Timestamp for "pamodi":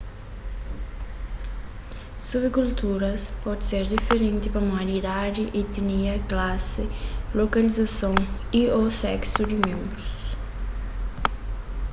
4.55-4.95